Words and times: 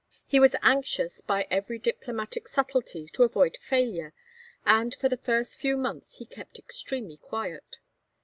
He 0.25 0.39
was 0.39 0.55
anxious 0.63 1.21
by 1.21 1.45
every 1.51 1.77
diplomatic 1.77 2.47
subtlety 2.47 3.05
to 3.09 3.21
avoid 3.21 3.55
failure, 3.57 4.15
and 4.65 4.95
for 4.95 5.07
the 5.07 5.15
first 5.15 5.57
few 5.59 5.77
months 5.77 6.15
he 6.17 6.25
kept 6.25 6.57
extremely 6.57 7.17
quiet. 7.17 7.77